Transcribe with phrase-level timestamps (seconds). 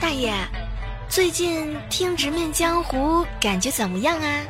[0.00, 0.32] 大爷，
[1.08, 4.40] 最近听《直面江湖》感觉怎么样啊？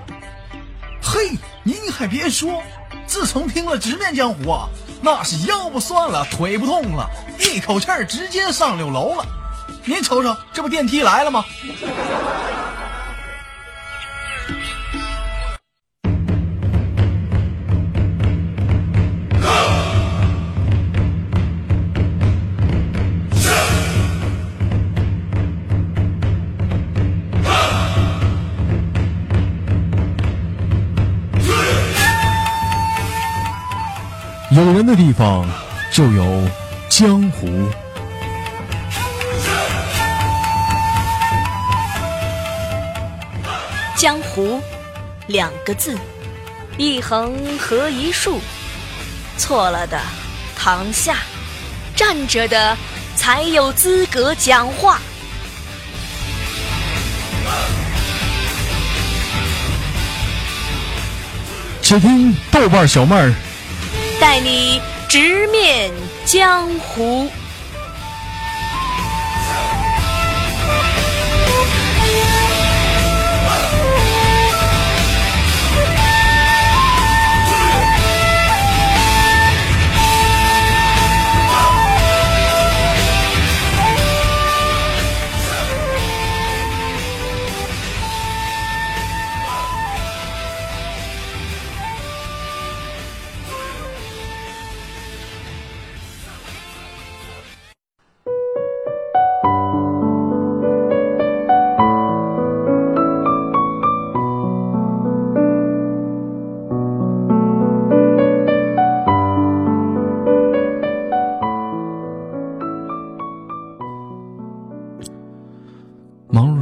[1.03, 2.63] 嘿，您还别说，
[3.07, 4.69] 自从听了《直面江湖》啊，
[5.03, 7.07] 那是腰不酸了，腿不痛了，
[7.39, 9.27] 一口气儿直接上六楼了。
[9.85, 11.45] 您瞅瞅，这不电梯来了吗？
[34.91, 35.49] 的地方
[35.93, 36.43] 就有
[36.89, 37.49] 江湖。
[43.97, 44.61] 江湖，
[45.29, 45.97] 两个字，
[46.77, 48.41] 一横和一竖，
[49.37, 50.01] 错了的
[50.57, 51.19] 躺下，
[51.95, 52.77] 站着的
[53.15, 54.99] 才有资格讲话。
[61.81, 63.33] 且听豆瓣小妹儿
[64.21, 65.91] 带你直面
[66.27, 67.27] 江湖。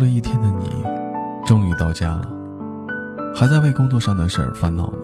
[0.09, 0.83] 了一天的你，
[1.45, 2.23] 终于到家了，
[3.35, 4.99] 还在为工作上的事儿烦恼吗？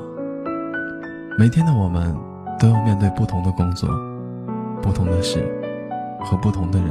[1.38, 2.16] 每天的我们
[2.58, 3.86] 都要面对不同的工作、
[4.80, 5.46] 不同的事
[6.24, 6.88] 和不同的人。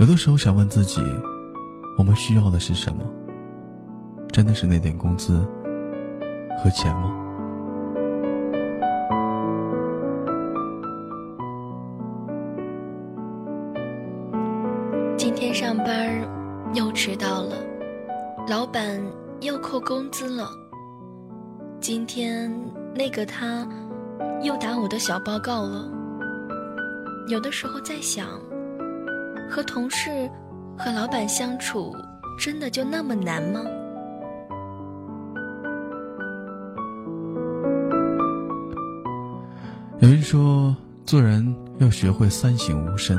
[0.00, 1.00] 有的时候想问自己，
[1.96, 3.04] 我们需要的是什么？
[4.32, 5.46] 真的是那点工资
[6.58, 7.12] 和钱吗？
[15.24, 16.20] 今天上班
[16.74, 17.56] 又迟到了，
[18.46, 19.02] 老板
[19.40, 20.50] 又扣工资了。
[21.80, 22.54] 今天
[22.94, 23.66] 那个他
[24.42, 25.88] 又打我的小报告了。
[27.28, 28.38] 有的时候在想，
[29.48, 30.30] 和同事、
[30.76, 31.96] 和老板相处
[32.38, 33.64] 真的就那么难吗？
[40.00, 43.18] 有人说，做人要学会三省吾身。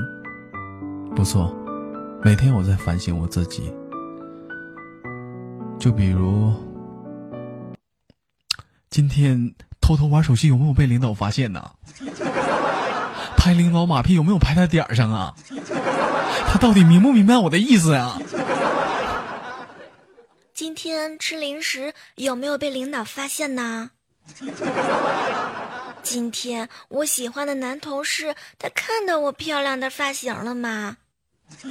[1.16, 1.52] 不错，
[2.26, 3.72] 每天我在反省我自己。
[5.80, 6.52] 就比如，
[8.90, 11.70] 今天偷偷玩手机有没有被领导发现呢？
[13.38, 15.36] 拍领导马屁有没有拍在点儿上啊？
[16.48, 18.20] 他到底明不明白我的意思啊？
[20.52, 23.92] 今天吃零食有没有被领导发现呢？
[26.02, 30.98] 今天我喜欢的男同事，他看到我漂亮的发型了吗？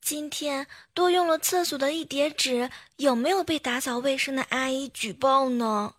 [0.00, 5.94] 今天多用了厕所的一叠纸，有没有被打扫卫生的阿姨举报呢？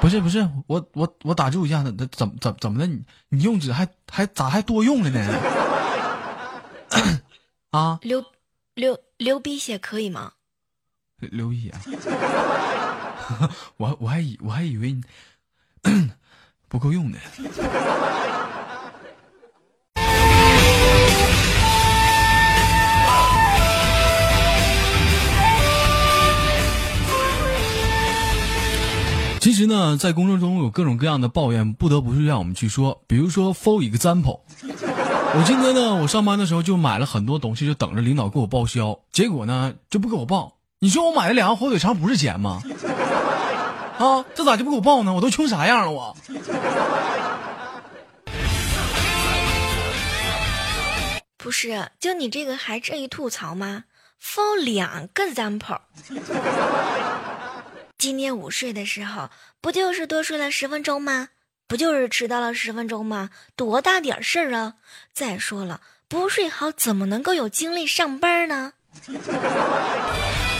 [0.00, 2.86] 不是不是，我我我打住一下，那怎么怎怎么的？
[2.86, 5.20] 你你用纸还还咋还多用了呢？
[7.70, 8.24] 啊，流
[8.74, 10.32] 流流鼻血可以吗？
[11.20, 11.80] 流鼻血啊！
[13.78, 15.02] 我我还以我还以为你
[16.68, 17.18] 不够用呢。
[29.42, 33.02] 其实呢，在工作中有各种各样的抱怨，不得不是让我们去说。
[33.08, 40.58] 比如说，for example，我今天呢，我上班的时候就买了很多东西，就等着领导给我报销，结果呢就不给我报。
[40.78, 42.62] 你说我买了两个火腿肠不是钱吗？
[43.98, 45.12] 啊，这咋就不给我报呢？
[45.12, 46.16] 我都穷啥样了我？
[51.36, 53.82] 不是，就你这个还至于吐槽吗
[54.22, 55.80] ？for 两个 example。
[58.02, 61.28] 今天午睡的时候，不就是多睡了十分钟吗？
[61.68, 63.30] 不就是迟到了十分钟吗？
[63.54, 64.74] 多大点事儿啊！
[65.12, 68.72] 再说了，不睡好怎么能够有精力上班呢？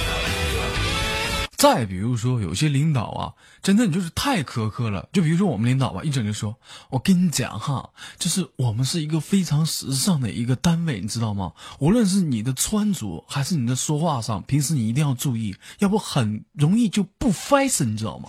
[1.63, 3.33] 再比如说，有些领导啊，
[3.63, 5.09] 真的你就是太苛刻了。
[5.13, 6.57] 就比如说我们领导吧，一整就说
[6.91, 7.89] ：“我跟你讲哈，
[8.19, 11.53] 就是我们是一个非常时尚的一个单位，你知道吗？
[11.79, 18.29] 无论是你的穿着还是你的说话上，平时你一定要注意，要不很容易就不 fashion，你知道吗？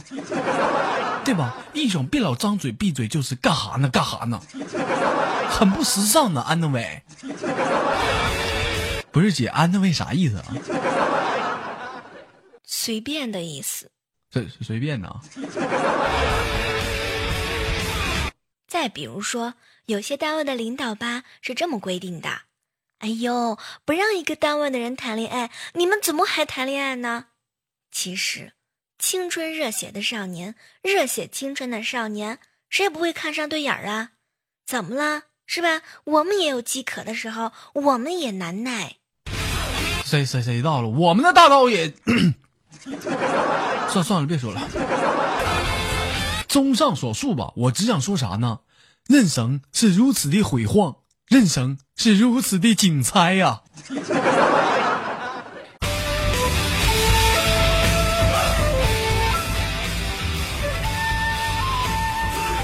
[1.26, 1.56] 对吧？
[1.74, 3.90] 一种别老张嘴闭嘴就是干哈呢？
[3.90, 4.40] 干哈呢？
[5.50, 6.42] 很不时尚呢。
[6.44, 7.02] 安德伟，
[9.12, 10.46] 不是姐，安德伟啥意思啊？”
[12.76, 13.92] 随便的意思，
[14.32, 15.08] 随随便的。
[18.68, 19.54] 再比如说，
[19.86, 22.30] 有些单位的领导吧是这么规定的：
[22.98, 27.28] 哎呦，不让一个单位的人谈恋爱，你们怎么还谈恋爱呢？
[27.92, 28.54] 其实，
[28.98, 32.40] 青春热血的少年，热血青春的少年，
[32.70, 34.14] 谁也不会看上对眼儿啊？
[34.66, 35.26] 怎么了？
[35.46, 35.84] 是吧？
[36.06, 38.96] 我们也有饥渴的时候，我们也难耐。
[40.04, 40.90] 谁谁谁到了？
[40.90, 41.94] 我们的大道也。
[43.90, 44.62] 算算了，别说了。
[46.48, 48.60] 综上所述吧，我只想说啥呢？
[49.08, 50.96] 人生是如此的辉煌，
[51.28, 53.62] 人生是如此的精彩呀！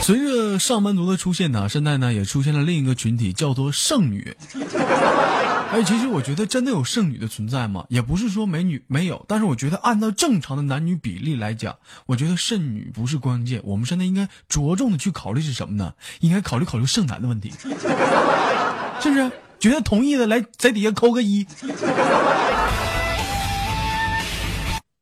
[0.09, 4.35] 随着上班族的出现呢，现在呢也出现了另一个群体，叫做剩女。
[5.71, 7.85] 哎，其实我觉得真的有剩女的存在吗？
[7.89, 11.77] 也不是说美女没有，但是我觉得按照正常的男女比例来讲，
[12.07, 13.61] 我觉得剩女不是关键。
[13.63, 15.93] 我们现在应该着重的去考虑是什么呢？
[16.21, 19.31] 应该考虑考虑剩男的问题， 是不是？
[19.59, 21.45] 觉得同意的来在底下扣个一。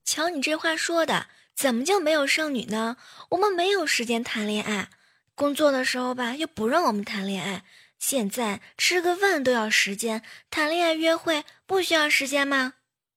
[0.03, 2.97] 瞧你这话说的，怎么就没有剩女呢？
[3.29, 4.89] 我们没有时间谈恋爱，
[5.37, 7.63] 工作的时候吧又不让我们谈恋爱。
[7.99, 12.73] 现在吃个饭都要时间，谈恋爱约会不需要时间吗？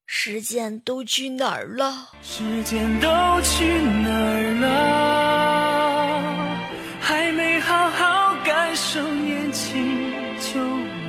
[0.06, 2.10] 时间都去哪儿了？
[2.22, 3.08] 时间都
[3.40, 6.58] 去哪儿了？
[7.00, 10.60] 还没好好感受年轻就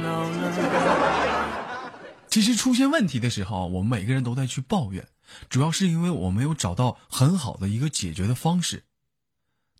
[0.01, 1.91] 老了。
[2.31, 5.05] 其实出现问题的时候，我们每个人都在去抱怨，
[5.49, 8.85] 主要是因为我没有找到很好的一个解决的方式。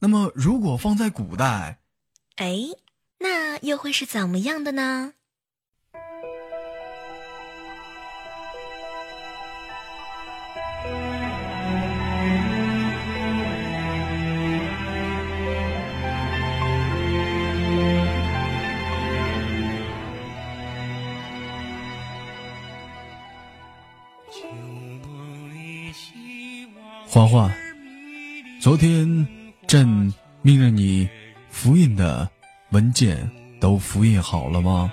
[0.04, 1.80] 那么，如果放在古代，
[2.38, 2.56] 哎。
[3.24, 5.14] 那又会是怎么样的呢？
[27.08, 27.54] 欢欢，
[28.60, 29.28] 昨天
[29.72, 29.88] 朕
[30.42, 31.10] 命令你
[31.50, 32.30] 复印的。
[32.72, 34.92] 文件都复印好了吗？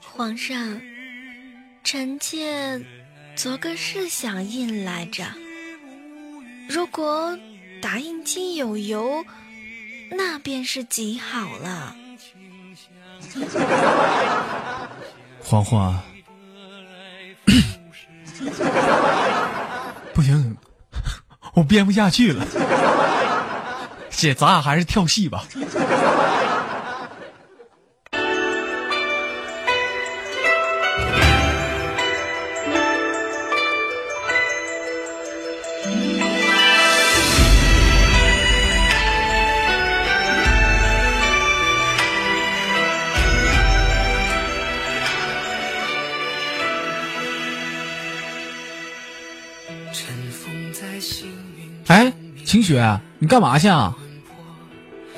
[0.00, 0.80] 皇上，
[1.82, 2.80] 臣妾
[3.34, 5.24] 昨个是想印来着。
[6.68, 7.36] 如果
[7.82, 9.24] 打印机有油，
[10.12, 11.96] 那便是极好了。
[15.42, 16.00] 欢欢，
[17.44, 17.66] 不行。
[21.56, 22.46] 我编不下去了，
[24.10, 25.42] 姐，咱俩还是跳戏吧。
[52.46, 53.92] 晴雪，你干嘛去啊？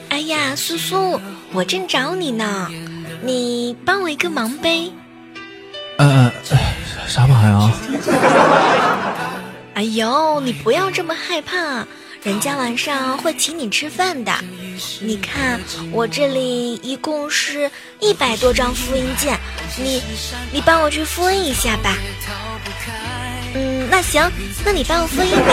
[0.08, 1.20] 哎呀，苏苏，
[1.52, 2.70] 我正找你呢，
[3.22, 4.90] 你帮我一个忙呗。
[5.98, 6.32] 呃，
[7.06, 7.70] 啥忙呀？
[9.74, 11.86] 哎呦，你不要这么害怕，
[12.22, 14.32] 人家晚上会请你吃饭的。
[15.02, 15.60] 你看
[15.92, 17.70] 我这里一共是
[18.00, 19.38] 一百多张复印件，
[19.76, 20.02] 你
[20.50, 21.94] 你帮我去复印一下吧。
[23.58, 24.30] 嗯，那行，
[24.64, 25.46] 那你帮我复印吧。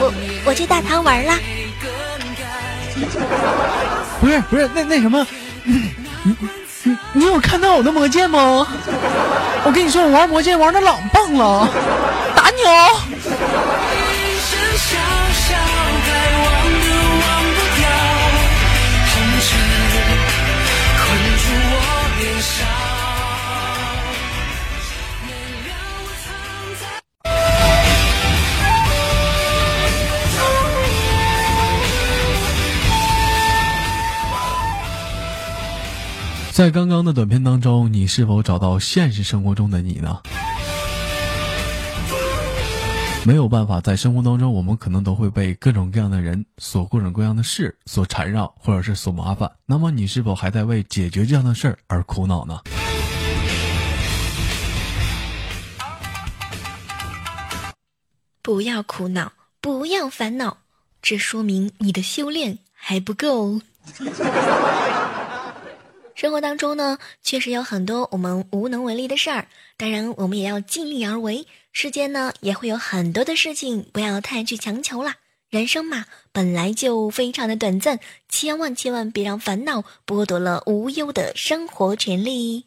[0.00, 0.12] 我
[0.46, 1.38] 我去大堂玩啦。
[4.20, 5.24] 不是不是，那那什么，
[5.62, 5.92] 你
[6.82, 8.66] 你你有看到我的魔剑吗？
[9.64, 11.68] 我跟你说，我玩魔剑玩的老棒了，
[12.34, 13.00] 打你哦！
[36.58, 40.20] 在刚刚的短片当中，你是否找到现实生活中的你呢？
[43.24, 49.48] 没有办法，在生活当中，我们可能都会被各种各样的人所各种各样的事所缠绕，或者是所麻烦。
[49.66, 52.60] 那么，你是否还在为解决这样的事儿而苦恼呢？
[58.42, 60.56] 不要苦恼，不要烦恼，
[61.00, 63.60] 这说明你的修炼还不够。
[66.18, 69.46] 生活当中呢，确实有很多我们无能为力的事儿，
[69.76, 71.46] 当然我们也要尽力而为。
[71.70, 75.14] 世间呢也会有很多的事情，不要太去强求啦。
[75.48, 82.64] 人生嘛，本来就非常的短暂，千万千万别让烦恼剥夺了无忧的生活权利。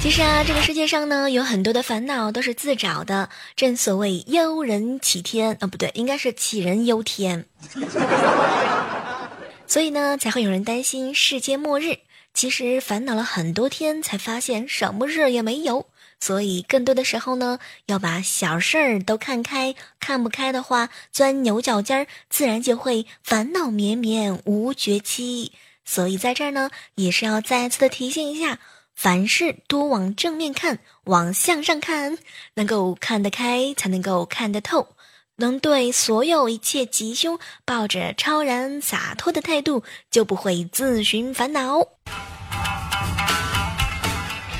[0.00, 3.28] 其实啊，这个世界上呢，有很多的烦恼都是自找的。
[3.56, 7.46] 正所谓忧人起天啊，不对，应该是杞人忧天。
[9.66, 11.98] 所以呢，才会有人担心世界末日。
[12.32, 15.88] 其实烦恼了很多天，才发现什么事也没有。
[16.20, 25.52] 所以更多的时候呢，要把小事儿都看开，看不开的话，钻牛角尖儿，自然就会烦恼绵绵无绝期。
[25.84, 28.58] 所以在这儿呢，也是要再次的提醒一下，
[29.00, 32.18] 凡事多往正面看，往向上看，
[32.54, 34.88] 能够看得开，才能够看得透。
[35.36, 41.78] 能对所有一切吉凶抱着超然洒脱的态度，就不会自寻烦恼。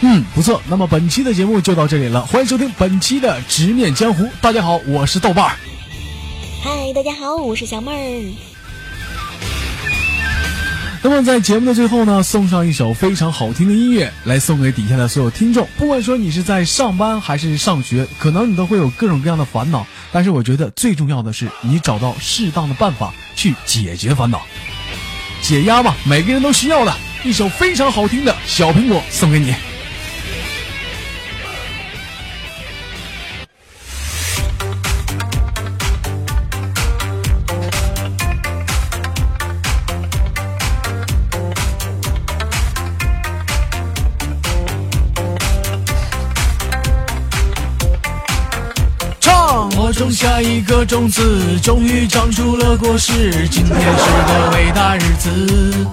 [0.03, 0.63] 嗯，不错。
[0.69, 4.23] 那么本期的节目就到这里了，欢迎收听本期的《直面江湖》。
[4.41, 5.57] 大家好，我是豆瓣儿。
[6.63, 8.58] 嗨，大家好，我是小妹儿。
[11.03, 15.67] 那么在节目的最后呢，送上一首非常好听的音乐，来送给底下的所有听众。
[15.77, 24.43] 不管说你是在上班还是上学，可能你都会有各种各样的烦恼，但是我觉得最重要的是你找到适当的办法去解决烦恼，
[25.41, 26.93] 解压吧，每个人都需要的。
[27.23, 29.55] 一首非常好听的小苹果送给你。
[49.99, 53.49] 种下一个种子，终于长出了果实。
[53.51, 55.87] 今天是个伟大日子。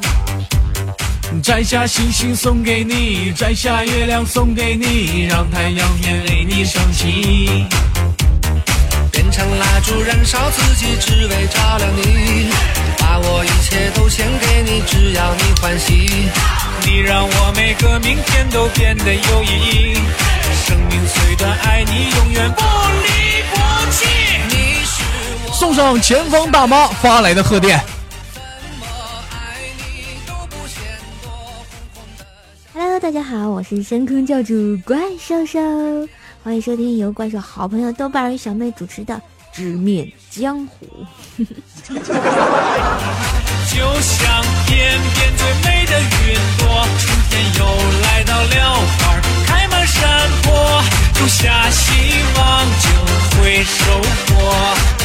[1.41, 7.65] 摘下星星送给你，摘下月亮送给你，让太阳也为你升起。
[9.11, 12.84] 变成蜡烛燃烧自己，只为照亮你。
[13.15, 16.29] 把我一切都献给你，只要你欢喜。
[16.85, 19.93] 你让我每个明天都变得有意义。
[20.65, 23.55] 生命虽短，爱你永远不离不
[23.89, 24.05] 弃。
[24.49, 25.01] 你是
[25.47, 27.81] 我送上前方大妈发来的贺电。
[28.33, 28.41] 怎
[28.81, 28.85] 么
[29.31, 30.83] 爱你都不嫌
[31.23, 32.25] 多红红的。
[32.73, 35.57] Hello，大家好，我是深坑教主怪兽兽，
[36.43, 39.13] 欢迎收听由怪兽好朋友豆瓣儿与小妹主持的
[39.55, 40.85] 《直面江湖。
[41.37, 41.45] 就
[44.01, 47.65] 像天边最美的云朵春天又
[48.01, 51.91] 来到了花开满山坡种下希
[52.37, 52.87] 望就
[53.41, 55.04] 会收获。